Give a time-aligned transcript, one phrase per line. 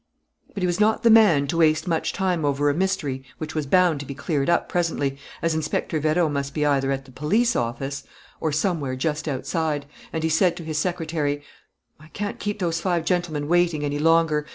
[0.55, 3.67] But he was not the man to waste much time over a mystery which was
[3.67, 7.55] bound to be cleared up presently, as Inspector Vérot must be either at the police
[7.55, 8.03] office
[8.39, 11.43] or somewhere just outside; and he said to his secretary:
[11.99, 14.47] "I can't keep those five gentlemen waiting any longer.